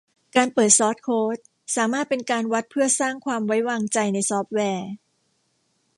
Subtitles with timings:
[0.35, 1.37] การเปิดซอร์สโค้ด
[1.75, 4.89] สามารถเป็นการวัดเพื่อสร้างความไว้วางใจในซอฟต์แวร์